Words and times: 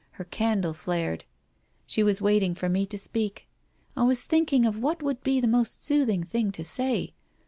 Her 0.13 0.23
candle 0.23 0.73
flared. 0.73 1.25
She 1.85 2.01
was 2.01 2.23
waiting 2.23 2.55
for 2.55 2.67
me 2.67 2.87
to 2.87 2.97
speak. 2.97 3.45
I 3.95 4.01
was 4.01 4.23
"thinking 4.23 4.65
of 4.65 4.79
what 4.79 5.03
would 5.03 5.21
be 5.21 5.39
the 5.39 5.47
most 5.47 5.85
soothing 5.85 6.23
thing 6.23 6.51
to 6.53 6.63
say. 6.63 7.13